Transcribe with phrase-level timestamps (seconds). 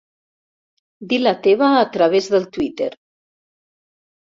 [1.11, 2.91] Dir la teva a través del Twitter.